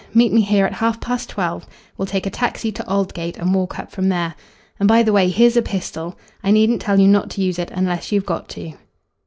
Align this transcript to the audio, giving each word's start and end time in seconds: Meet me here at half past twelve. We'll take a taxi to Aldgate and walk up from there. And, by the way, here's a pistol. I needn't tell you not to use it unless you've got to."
Meet 0.15 0.33
me 0.33 0.41
here 0.41 0.65
at 0.65 0.73
half 0.73 0.99
past 0.99 1.29
twelve. 1.29 1.67
We'll 1.95 2.07
take 2.07 2.25
a 2.25 2.31
taxi 2.31 2.71
to 2.71 2.83
Aldgate 2.87 3.37
and 3.37 3.53
walk 3.53 3.77
up 3.77 3.91
from 3.91 4.09
there. 4.09 4.33
And, 4.79 4.87
by 4.87 5.03
the 5.03 5.13
way, 5.13 5.29
here's 5.29 5.55
a 5.55 5.61
pistol. 5.61 6.17
I 6.43 6.49
needn't 6.49 6.81
tell 6.81 6.99
you 6.99 7.07
not 7.07 7.29
to 7.29 7.41
use 7.43 7.59
it 7.59 7.69
unless 7.69 8.11
you've 8.11 8.25
got 8.25 8.49
to." 8.49 8.73